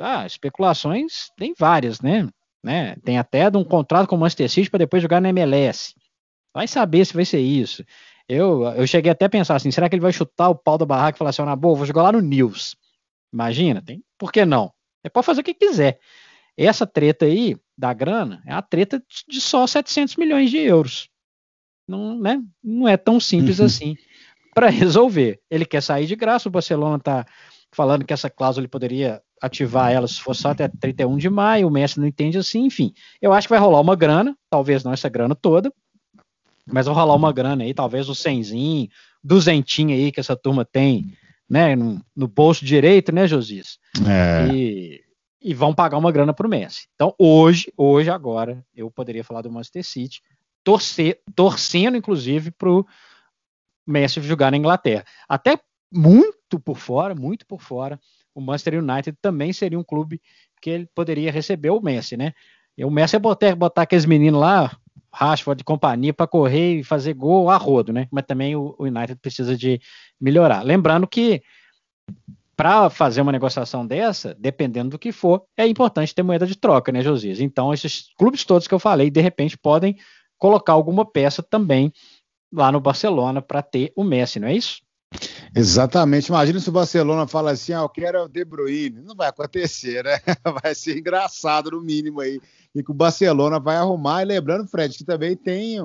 Ah, 0.00 0.26
especulações 0.26 1.30
tem 1.36 1.54
várias, 1.56 2.00
né? 2.00 2.28
né? 2.62 2.96
Tem 3.04 3.18
até 3.18 3.48
de 3.50 3.56
um 3.56 3.64
contrato 3.64 4.08
com 4.08 4.16
o 4.16 4.18
Manchester 4.18 4.50
City 4.50 4.70
para 4.70 4.78
depois 4.78 5.02
jogar 5.02 5.20
na 5.20 5.28
MLS. 5.28 5.94
Vai 6.52 6.66
saber 6.66 7.04
se 7.04 7.14
vai 7.14 7.24
ser 7.24 7.40
isso. 7.40 7.84
Eu, 8.28 8.64
eu 8.64 8.86
cheguei 8.86 9.10
até 9.10 9.24
a 9.26 9.30
pensar 9.30 9.56
assim, 9.56 9.70
será 9.70 9.88
que 9.88 9.94
ele 9.94 10.02
vai 10.02 10.12
chutar 10.12 10.50
o 10.50 10.54
pau 10.54 10.76
da 10.76 10.84
barraca 10.84 11.16
e 11.16 11.18
falar 11.18 11.30
assim, 11.30 11.42
na 11.42 11.56
boa, 11.56 11.76
vou 11.76 11.86
jogar 11.86 12.02
lá 12.02 12.12
no 12.12 12.20
News. 12.20 12.76
Imagina, 13.32 13.80
tem, 13.80 14.02
por 14.18 14.32
que 14.32 14.44
não? 14.44 14.72
Ele 15.08 15.12
pode 15.12 15.26
fazer 15.26 15.40
o 15.40 15.44
que 15.44 15.54
quiser. 15.54 15.98
Essa 16.56 16.86
treta 16.86 17.24
aí 17.24 17.56
da 17.76 17.92
grana 17.92 18.42
é 18.46 18.52
uma 18.52 18.62
treta 18.62 19.02
de 19.28 19.40
só 19.40 19.66
700 19.66 20.16
milhões 20.16 20.50
de 20.50 20.58
euros. 20.58 21.08
Não, 21.86 22.18
né? 22.18 22.42
não 22.62 22.86
é 22.86 22.96
tão 22.96 23.18
simples 23.18 23.58
uhum. 23.58 23.66
assim 23.66 23.96
para 24.54 24.68
resolver. 24.68 25.40
Ele 25.50 25.64
quer 25.64 25.80
sair 25.80 26.06
de 26.06 26.16
graça, 26.16 26.48
o 26.48 26.52
Barcelona 26.52 26.96
está 26.96 27.24
falando 27.72 28.04
que 28.04 28.12
essa 28.12 28.28
cláusula 28.28 28.62
ele 28.62 28.68
poderia 28.68 29.22
ativar 29.40 29.92
ela 29.92 30.08
se 30.08 30.20
fosse 30.20 30.42
só 30.42 30.50
até 30.50 30.66
31 30.66 31.16
de 31.16 31.30
maio, 31.30 31.68
o 31.68 31.70
Messi 31.70 32.00
não 32.00 32.06
entende 32.06 32.38
assim, 32.38 32.64
enfim. 32.64 32.92
Eu 33.22 33.32
acho 33.32 33.46
que 33.46 33.52
vai 33.52 33.60
rolar 33.60 33.80
uma 33.80 33.94
grana, 33.94 34.36
talvez 34.50 34.82
não 34.82 34.92
essa 34.92 35.08
grana 35.08 35.34
toda, 35.34 35.72
Mas 36.66 36.86
vai 36.86 36.94
rolar 36.94 37.14
uma 37.14 37.32
grana 37.32 37.62
aí, 37.62 37.72
talvez 37.72 38.08
um 38.08 38.14
cenzinho, 38.14 38.88
duzentinho 39.22 39.94
aí 39.94 40.10
que 40.10 40.20
essa 40.20 40.36
turma 40.36 40.64
tem, 40.64 41.12
né, 41.48 41.74
no, 41.74 42.04
no 42.14 42.28
bolso 42.28 42.64
direito, 42.64 43.12
né, 43.12 43.26
Josias? 43.26 43.78
É. 44.06 44.52
E, 44.52 45.04
e 45.40 45.54
vão 45.54 45.74
pagar 45.74 45.96
uma 45.96 46.12
grana 46.12 46.34
pro 46.34 46.48
Messi. 46.48 46.88
Então, 46.94 47.14
hoje, 47.18 47.72
hoje, 47.76 48.10
agora, 48.10 48.64
eu 48.74 48.90
poderia 48.90 49.24
falar 49.24 49.42
do 49.42 49.50
Manchester 49.50 49.84
City, 49.84 50.22
torcer, 50.62 51.20
torcendo, 51.34 51.96
inclusive, 51.96 52.50
pro 52.50 52.86
Messi 53.86 54.20
jogar 54.20 54.50
na 54.50 54.56
Inglaterra. 54.56 55.04
Até 55.28 55.58
muito 55.90 56.60
por 56.60 56.76
fora, 56.76 57.14
muito 57.14 57.46
por 57.46 57.62
fora, 57.62 57.98
o 58.34 58.40
Manchester 58.40 58.82
United 58.82 59.16
também 59.20 59.52
seria 59.52 59.78
um 59.78 59.84
clube 59.84 60.20
que 60.60 60.70
ele 60.70 60.86
poderia 60.94 61.32
receber 61.32 61.70
o 61.70 61.80
Messi, 61.80 62.16
né? 62.16 62.32
E 62.76 62.84
o 62.84 62.90
Messi 62.90 63.16
é 63.16 63.18
botar, 63.18 63.56
botar 63.56 63.82
aqueles 63.82 64.04
meninos 64.04 64.40
lá, 64.40 64.76
Rashford 65.12 65.58
de 65.58 65.64
companhia, 65.64 66.12
para 66.12 66.26
correr 66.26 66.80
e 66.80 66.84
fazer 66.84 67.14
gol 67.14 67.50
a 67.50 67.56
rodo, 67.56 67.92
né? 67.92 68.08
Mas 68.10 68.24
também 68.26 68.54
o, 68.54 68.74
o 68.78 68.84
United 68.84 69.16
precisa 69.16 69.56
de 69.56 69.80
melhorar. 70.20 70.62
Lembrando 70.62 71.06
que 71.06 71.42
para 72.56 72.90
fazer 72.90 73.20
uma 73.20 73.30
negociação 73.30 73.86
dessa, 73.86 74.34
dependendo 74.38 74.90
do 74.90 74.98
que 74.98 75.12
for, 75.12 75.44
é 75.56 75.66
importante 75.66 76.14
ter 76.14 76.24
moeda 76.24 76.44
de 76.46 76.56
troca, 76.56 76.90
né, 76.90 77.02
Josias? 77.02 77.40
Então, 77.40 77.72
esses 77.72 78.12
clubes 78.18 78.44
todos 78.44 78.66
que 78.66 78.74
eu 78.74 78.80
falei, 78.80 79.10
de 79.10 79.20
repente, 79.20 79.56
podem 79.56 79.96
colocar 80.36 80.72
alguma 80.72 81.04
peça 81.04 81.40
também 81.40 81.92
lá 82.52 82.72
no 82.72 82.80
Barcelona 82.80 83.40
para 83.40 83.62
ter 83.62 83.92
o 83.94 84.02
Messi, 84.02 84.40
não 84.40 84.48
é 84.48 84.54
isso? 84.54 84.80
Exatamente. 85.54 86.28
Imagina 86.28 86.60
se 86.60 86.68
o 86.68 86.72
Barcelona 86.72 87.26
fala 87.26 87.52
assim: 87.52 87.72
ah, 87.72 87.80
eu 87.80 87.88
quero 87.88 88.24
o 88.24 88.28
De 88.28 88.44
Bruyne. 88.44 89.00
Não 89.00 89.14
vai 89.14 89.28
acontecer, 89.28 90.04
né? 90.04 90.20
Vai 90.62 90.74
ser 90.74 90.98
engraçado, 90.98 91.70
no 91.70 91.80
mínimo, 91.80 92.20
aí. 92.20 92.40
E 92.78 92.84
que 92.84 92.90
o 92.90 92.94
Barcelona 92.94 93.58
vai 93.58 93.76
arrumar. 93.76 94.22
E 94.22 94.26
lembrando, 94.26 94.68
Fred, 94.68 94.96
que 94.96 95.04
também 95.04 95.36
tem 95.36 95.80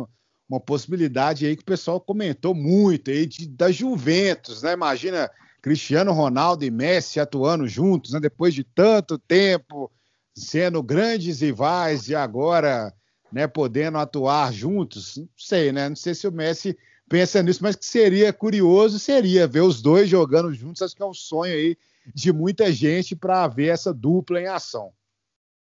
uma 0.47 0.59
possibilidade 0.59 1.45
aí 1.45 1.55
que 1.55 1.63
o 1.63 1.65
pessoal 1.65 1.99
comentou 1.99 2.53
muito 2.53 3.09
aí 3.09 3.25
de, 3.25 3.47
da 3.47 3.71
Juventus, 3.71 4.61
né? 4.61 4.73
Imagina 4.73 5.29
Cristiano 5.61 6.11
Ronaldo 6.11 6.65
e 6.65 6.71
Messi 6.71 7.19
atuando 7.19 7.67
juntos, 7.67 8.13
né? 8.13 8.19
Depois 8.19 8.53
de 8.53 8.63
tanto 8.63 9.17
tempo, 9.17 9.91
sendo 10.35 10.83
grandes 10.83 11.41
rivais 11.41 12.09
e 12.09 12.15
agora, 12.15 12.93
né, 13.31 13.47
podendo 13.47 13.97
atuar 13.97 14.51
juntos. 14.51 15.17
Não 15.17 15.29
sei, 15.37 15.71
né? 15.71 15.89
Não 15.89 15.95
sei 15.95 16.13
se 16.13 16.27
o 16.27 16.31
Messi 16.31 16.77
pensa 17.09 17.41
nisso, 17.41 17.63
mas 17.63 17.75
que 17.75 17.85
seria 17.85 18.33
curioso, 18.33 18.99
seria 18.99 19.47
ver 19.47 19.61
os 19.61 19.81
dois 19.81 20.09
jogando 20.09 20.53
juntos. 20.53 20.81
Acho 20.81 20.95
que 20.95 21.03
é 21.03 21.05
um 21.05 21.13
sonho 21.13 21.53
aí 21.53 21.77
de 22.13 22.33
muita 22.33 22.71
gente 22.71 23.15
para 23.15 23.47
ver 23.47 23.67
essa 23.67 23.93
dupla 23.93 24.41
em 24.41 24.47
ação. 24.47 24.91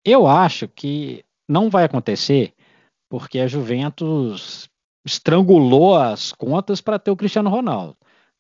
Eu 0.05 0.27
acho 0.27 0.69
que 0.69 1.25
não 1.49 1.71
vai 1.71 1.85
acontecer 1.85 2.55
porque 3.09 3.39
a 3.39 3.47
Juventus 3.47 4.69
estrangulou 5.05 5.97
as 5.97 6.33
contas 6.33 6.81
para 6.81 6.99
ter 6.99 7.11
o 7.11 7.17
Cristiano 7.17 7.51
Ronaldo. 7.51 7.97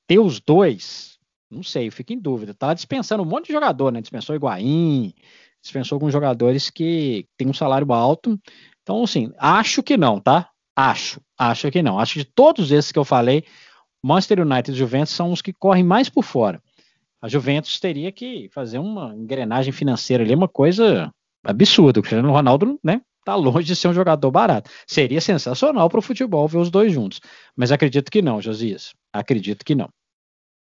Ter 0.06 0.18
os 0.18 0.40
dois, 0.40 1.18
não 1.50 1.62
sei, 1.62 1.88
eu 1.88 1.92
fico 1.92 2.12
em 2.12 2.18
dúvida. 2.18 2.54
Tá 2.54 2.72
dispensando 2.72 3.22
um 3.22 3.26
monte 3.26 3.46
de 3.46 3.52
jogador, 3.52 3.92
né? 3.92 4.00
Dispensou 4.00 4.34
Higuaín, 4.34 5.12
dispensou 5.62 5.96
alguns 5.96 6.12
jogadores 6.12 6.70
que 6.70 7.26
têm 7.36 7.48
um 7.48 7.54
salário 7.54 7.92
alto. 7.92 8.40
Então, 8.82 9.02
assim, 9.04 9.32
acho 9.38 9.82
que 9.82 9.96
não, 9.96 10.18
tá? 10.18 10.50
Acho, 10.74 11.20
acho 11.38 11.70
que 11.70 11.82
não. 11.82 11.98
Acho 11.98 12.14
que 12.14 12.18
de 12.20 12.24
todos 12.24 12.72
esses 12.72 12.90
que 12.90 12.98
eu 12.98 13.04
falei, 13.04 13.44
Manchester 14.02 14.40
United 14.40 14.72
e 14.72 14.78
Juventus 14.78 15.12
são 15.12 15.30
os 15.30 15.42
que 15.42 15.52
correm 15.52 15.84
mais 15.84 16.08
por 16.08 16.24
fora. 16.24 16.62
A 17.20 17.28
Juventus 17.28 17.78
teria 17.78 18.10
que 18.10 18.48
fazer 18.48 18.78
uma 18.78 19.14
engrenagem 19.14 19.72
financeira 19.72 20.24
ali, 20.24 20.34
uma 20.34 20.48
coisa 20.48 21.12
absurda. 21.44 22.00
O 22.00 22.02
Cristiano 22.02 22.30
Ronaldo, 22.30 22.78
né, 22.82 23.00
tá 23.24 23.34
longe 23.34 23.66
de 23.66 23.76
ser 23.76 23.88
um 23.88 23.94
jogador 23.94 24.30
barato. 24.30 24.70
Seria 24.86 25.20
sensacional 25.20 25.88
para 25.88 25.98
o 25.98 26.02
futebol 26.02 26.46
ver 26.48 26.58
os 26.58 26.70
dois 26.70 26.92
juntos. 26.92 27.20
Mas 27.56 27.72
acredito 27.72 28.10
que 28.10 28.22
não, 28.22 28.40
Josias. 28.40 28.92
Acredito 29.12 29.64
que 29.64 29.74
não. 29.74 29.88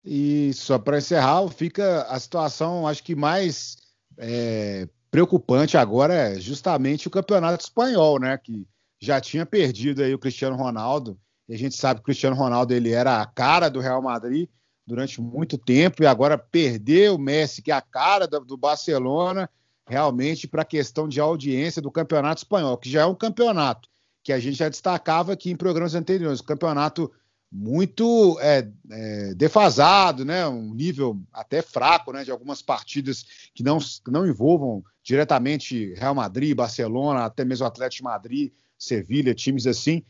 E 0.05 0.53
só 0.55 0.79
para 0.79 0.99
encerrar, 0.99 1.49
fica 1.49 2.03
a 2.03 2.19
situação, 2.21 2.87
acho 2.87 3.03
que 3.03 3.17
mais 3.17 3.77
é, 4.19 4.89
preocupante 5.11 5.77
agora 5.77 6.15
é 6.15 6.41
justamente 6.41 7.09
o 7.09 7.11
campeonato 7.11 7.65
espanhol, 7.65 8.21
né? 8.21 8.39
Que 8.39 8.67
já 9.01 9.21
tinha 9.21 9.45
perdido 9.45 10.03
aí 10.03 10.15
o 10.15 10.19
Cristiano 10.19 10.57
Ronaldo. 10.57 11.19
E 11.49 11.55
a 11.55 11.59
gente 11.59 11.77
sabe 11.77 11.99
que 11.99 12.03
o 12.03 12.07
Cristiano 12.07 12.37
Ronaldo 12.37 12.73
ele 12.73 12.93
era 12.93 13.21
a 13.21 13.27
cara 13.27 13.69
do 13.69 13.81
Real 13.81 14.01
Madrid 14.01 14.49
durante 14.87 15.21
muito 15.21 15.59
tempo 15.59 16.03
e 16.03 16.07
agora 16.07 16.39
perdeu 16.39 17.17
o 17.17 17.19
Messi, 17.19 17.61
que 17.61 17.73
é 17.73 17.75
a 17.75 17.81
cara 17.81 18.27
do 18.27 18.57
Barcelona, 18.57 19.51
realmente 19.87 20.49
para 20.49 20.63
a 20.63 20.67
questão 20.67 21.09
de 21.09 21.21
audiência 21.21 21.81
do 21.81 21.91
Campeonato 21.91 22.41
Espanhol, 22.41 22.77
que 22.77 22.91
já 22.91 23.03
é 23.03 23.07
um 23.07 23.15
campeonato 23.15 23.89
que 24.23 24.33
a 24.33 24.41
gente 24.41 24.57
já 24.57 24.69
destacava 24.69 25.33
aqui 25.33 25.51
em 25.51 25.57
programas 25.57 25.95
anteriores, 25.95 26.41
um 26.41 26.45
campeonato 26.45 27.13
muito 27.51 28.37
é, 28.41 28.69
é, 28.91 29.35
defasado, 29.35 30.25
né? 30.25 30.47
um 30.49 30.75
nível 30.75 31.21
até 31.33 31.63
fraco 31.63 32.13
né? 32.13 32.25
de 32.25 32.31
algumas 32.31 32.61
partidas 32.61 33.25
que 33.55 33.63
não, 33.63 33.79
não 34.09 34.27
envolvam 34.27 34.83
diretamente 35.03 35.95
Real 35.95 36.15
Madrid, 36.15 36.57
Barcelona, 36.57 37.25
até 37.25 37.45
mesmo 37.45 37.67
Atlético 37.67 37.99
de 37.99 38.03
Madrid, 38.03 38.53
Sevilha, 38.77 39.33
times 39.33 39.67
assim. 39.67 40.03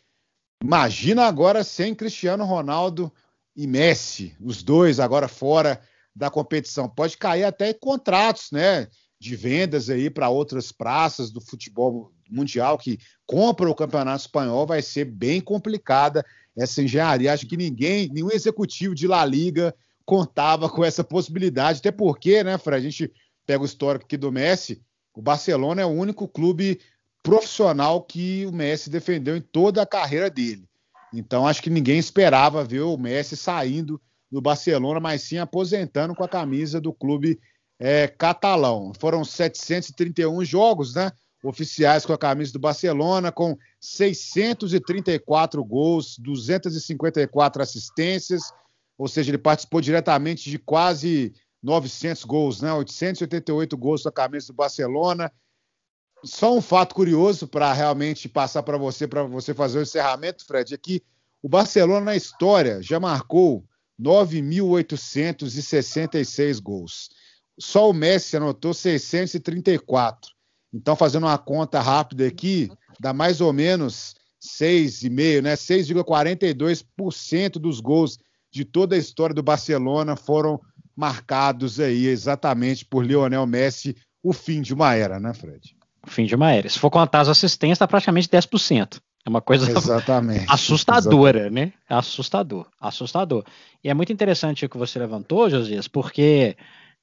Imagina 0.64 1.26
agora 1.26 1.62
sem 1.62 1.95
Cristiano 1.95 2.45
Ronaldo 2.45 3.12
e 3.54 3.66
Messi, 3.66 4.35
os 4.40 4.62
dois 4.62 4.99
agora 4.99 5.28
fora 5.28 5.80
da 6.14 6.30
competição. 6.30 6.88
Pode 6.88 7.18
cair 7.18 7.45
até 7.45 7.75
contratos, 7.75 8.50
né? 8.50 8.88
De 9.18 9.35
vendas 9.35 9.88
aí 9.88 10.11
para 10.11 10.28
outras 10.28 10.70
praças 10.70 11.30
do 11.30 11.40
futebol 11.40 12.12
mundial 12.30 12.76
que 12.76 12.99
compram 13.25 13.70
o 13.70 13.75
campeonato 13.75 14.20
espanhol. 14.20 14.66
Vai 14.66 14.82
ser 14.82 15.06
bem 15.06 15.40
complicada 15.40 16.25
essa 16.56 16.82
engenharia. 16.82 17.32
Acho 17.32 17.46
que 17.46 17.56
ninguém, 17.56 18.08
nenhum 18.12 18.30
executivo 18.30 18.94
de 18.94 19.06
La 19.06 19.25
Liga 19.25 19.75
contava 20.04 20.68
com 20.68 20.85
essa 20.85 21.02
possibilidade. 21.02 21.80
Até 21.80 21.90
porque, 21.90 22.44
né, 22.44 22.58
Fred? 22.58 22.87
A 22.87 22.90
gente 22.90 23.12
pega 23.46 23.62
o 23.62 23.66
histórico 23.66 24.04
aqui 24.04 24.16
do 24.16 24.30
Messi. 24.30 24.82
O 25.14 25.23
Barcelona 25.23 25.82
é 25.82 25.87
o 25.87 25.90
único 25.90 26.28
clube 26.28 26.80
profissional 27.23 28.02
que 28.02 28.46
o 28.46 28.52
Messi 28.52 28.88
defendeu 28.90 29.37
em 29.37 29.40
toda 29.40 29.82
a 29.82 29.87
carreira 29.87 30.30
dele. 30.30 30.68
Então 31.12 31.46
acho 31.46 31.62
que 31.62 31.70
ninguém 31.70 31.99
esperava 31.99 32.64
ver 32.64 32.82
o 32.82 32.96
Messi 32.96 33.37
saindo 33.37 34.00
do 34.30 34.40
Barcelona, 34.40 35.00
mas 35.00 35.23
sim 35.23 35.38
aposentando 35.38 36.14
com 36.14 36.23
a 36.23 36.28
camisa 36.28 36.80
do 36.80 36.92
clube 36.92 37.40
é, 37.78 38.09
catalão. 38.09 38.92
Foram 38.99 39.25
731 39.25 40.45
jogos, 40.45 40.95
né? 40.95 41.12
Oficiais 41.42 42.04
com 42.04 42.12
a 42.12 42.18
camisa 42.18 42.52
do 42.52 42.59
Barcelona, 42.59 43.30
com 43.30 43.56
634 43.80 45.64
gols, 45.64 46.16
254 46.18 47.62
assistências, 47.62 48.52
ou 48.99 49.06
seja, 49.06 49.30
ele 49.30 49.38
participou 49.38 49.80
diretamente 49.80 50.50
de 50.50 50.59
quase 50.59 51.33
900 51.62 52.25
gols, 52.25 52.61
né? 52.61 52.73
888 52.73 53.76
gols 53.76 54.02
com 54.02 54.09
a 54.09 54.12
camisa 54.12 54.49
do 54.49 54.54
Barcelona, 54.54 55.30
só 56.25 56.56
um 56.56 56.61
fato 56.61 56.95
curioso 56.95 57.47
para 57.47 57.73
realmente 57.73 58.28
passar 58.28 58.62
para 58.62 58.76
você, 58.76 59.06
para 59.06 59.23
você 59.23 59.54
fazer 59.54 59.78
o 59.78 59.83
encerramento, 59.83 60.45
Fred, 60.45 60.75
é 60.75 60.78
que 60.78 61.02
o 61.42 61.49
Barcelona 61.49 62.06
na 62.06 62.16
história 62.16 62.83
já 62.83 62.99
marcou 62.99 63.64
9.866 64.00 66.61
gols. 66.61 67.11
Só 67.58 67.90
o 67.90 67.94
Messi 67.94 68.36
anotou 68.36 68.75
634. 68.75 70.30
Então, 70.72 70.94
fazendo 70.94 71.25
uma 71.25 71.38
conta 71.38 71.80
rápida 71.80 72.26
aqui, 72.26 72.70
dá 73.00 73.12
mais 73.12 73.40
ou 73.40 73.52
menos 73.52 74.14
6,5, 74.42 75.42
né? 75.42 75.54
6,42% 75.54 77.52
dos 77.52 77.80
gols 77.80 78.18
de 78.52 78.64
toda 78.64 78.94
a 78.94 78.98
história 78.98 79.34
do 79.34 79.42
Barcelona 79.42 80.16
foram 80.16 80.60
marcados 80.94 81.78
aí 81.80 82.06
exatamente 82.06 82.84
por 82.84 83.04
Lionel 83.04 83.46
Messi, 83.46 83.96
o 84.22 84.32
fim 84.32 84.62
de 84.62 84.72
uma 84.72 84.94
era, 84.94 85.20
né, 85.20 85.34
Fred? 85.34 85.76
fim 86.06 86.25
de 86.25 86.34
uma 86.34 86.52
era. 86.52 86.68
Se 86.68 86.78
for 86.78 86.90
contar 86.90 87.20
as 87.20 87.28
assistências, 87.28 87.76
está 87.76 87.86
praticamente 87.86 88.28
10%. 88.28 89.00
É 89.25 89.28
uma 89.28 89.40
coisa 89.40 89.70
Exatamente. 89.70 90.46
assustadora, 90.48 91.40
Exatamente. 91.40 91.66
né? 91.66 91.72
Assustador, 91.88 92.66
assustador. 92.80 93.44
E 93.82 93.90
é 93.90 93.94
muito 93.94 94.12
interessante 94.12 94.64
o 94.64 94.68
que 94.68 94.78
você 94.78 94.98
levantou, 94.98 95.50
Josias, 95.50 95.88
porque 95.88 96.56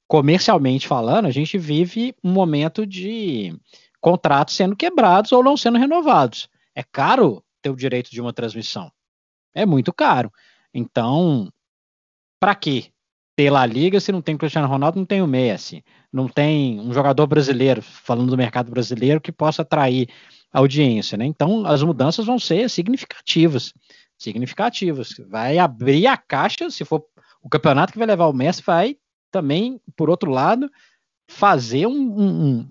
comercialmente 0.06 0.86
falando, 0.86 1.26
a 1.26 1.30
gente 1.30 1.58
vive 1.58 2.14
um 2.22 2.30
momento 2.30 2.86
de 2.86 3.56
contratos 4.00 4.54
sendo 4.54 4.76
quebrados 4.76 5.32
ou 5.32 5.42
não 5.42 5.56
sendo 5.56 5.78
renovados. 5.78 6.48
É 6.74 6.82
caro 6.82 7.42
ter 7.62 7.70
o 7.70 7.76
direito 7.76 8.10
de 8.10 8.20
uma 8.20 8.32
transmissão. 8.32 8.90
É 9.54 9.64
muito 9.64 9.92
caro. 9.92 10.32
Então, 10.72 11.50
para 12.38 12.54
quê? 12.54 12.92
ter 13.36 13.50
La 13.50 13.66
Liga 13.66 14.00
se 14.00 14.12
não 14.12 14.22
tem 14.22 14.36
Cristiano 14.36 14.68
Ronaldo, 14.68 14.98
não 14.98 15.06
tem 15.06 15.20
o 15.20 15.26
Messi, 15.26 15.84
não 16.12 16.28
tem 16.28 16.80
um 16.80 16.92
jogador 16.92 17.26
brasileiro, 17.26 17.82
falando 17.82 18.30
do 18.30 18.36
mercado 18.36 18.70
brasileiro, 18.70 19.20
que 19.20 19.32
possa 19.32 19.62
atrair 19.62 20.08
audiência, 20.52 21.18
né? 21.18 21.26
Então 21.26 21.66
as 21.66 21.82
mudanças 21.82 22.26
vão 22.26 22.38
ser 22.38 22.70
significativas, 22.70 23.72
significativas. 24.16 25.14
Vai 25.28 25.58
abrir 25.58 26.06
a 26.06 26.16
caixa, 26.16 26.70
se 26.70 26.84
for 26.84 27.04
o 27.42 27.48
campeonato 27.48 27.92
que 27.92 27.98
vai 27.98 28.06
levar 28.06 28.28
o 28.28 28.32
Messi, 28.32 28.62
vai 28.62 28.96
também, 29.34 29.80
por 29.96 30.08
outro 30.08 30.30
lado, 30.30 30.70
fazer 31.28 31.88
um, 31.88 31.92
um, 31.92 32.68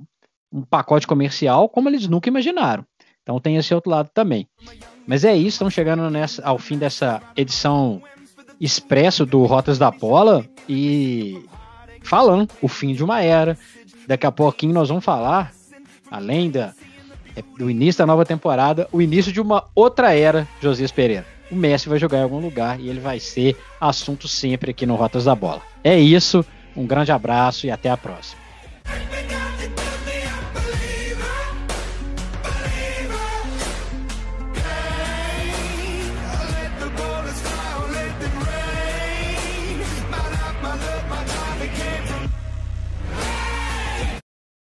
um 0.49 0.61
pacote 0.61 1.05
comercial 1.05 1.67
como 1.67 1.89
eles 1.89 2.07
nunca 2.07 2.29
imaginaram. 2.29 2.85
Então 3.21 3.37
tem 3.37 3.57
esse 3.57 3.75
outro 3.75 3.91
lado 3.91 4.09
também. 4.13 4.47
Mas 5.05 5.25
é 5.25 5.35
isso, 5.35 5.55
estamos 5.55 5.73
chegando 5.73 6.09
nessa, 6.09 6.41
ao 6.45 6.57
fim 6.57 6.77
dessa 6.77 7.21
edição 7.35 8.01
expresso 8.61 9.25
do 9.25 9.43
Rotas 9.43 9.77
da 9.77 9.91
Bola 9.91 10.45
e 10.69 11.43
falando 12.01 12.49
o 12.61 12.69
fim 12.69 12.93
de 12.93 13.03
uma 13.03 13.21
era. 13.21 13.57
Daqui 14.07 14.25
a 14.25 14.31
pouquinho 14.31 14.73
nós 14.73 14.87
vamos 14.87 15.03
falar, 15.03 15.51
além 16.09 16.49
da, 16.49 16.73
do 17.57 17.69
início 17.69 17.99
da 17.99 18.05
nova 18.05 18.25
temporada, 18.25 18.87
o 18.89 19.01
início 19.01 19.33
de 19.33 19.41
uma 19.41 19.65
outra 19.75 20.15
era, 20.15 20.47
Josias 20.61 20.93
Pereira 20.93 21.32
o 21.53 21.55
Messi 21.55 21.87
vai 21.87 21.99
jogar 21.99 22.17
em 22.17 22.23
algum 22.23 22.39
lugar 22.39 22.79
e 22.79 22.89
ele 22.89 22.99
vai 22.99 23.19
ser 23.19 23.55
assunto 23.79 24.27
sempre 24.27 24.71
aqui 24.71 24.85
no 24.85 24.95
Rotas 24.95 25.25
da 25.25 25.35
Bola. 25.35 25.61
É 25.83 25.97
isso, 25.97 26.43
um 26.75 26.85
grande 26.85 27.11
abraço 27.11 27.67
e 27.67 27.71
até 27.71 27.89
a 27.89 27.95
próxima. 27.95 28.41